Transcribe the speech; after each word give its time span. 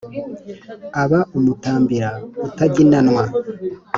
Aba 1.03 1.19
umutambira 1.37 2.09
utaginanwa. 2.47 3.23